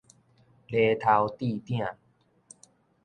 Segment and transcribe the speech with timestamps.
[0.03, 0.07] 犁頭
[1.29, 1.85] 戴鼎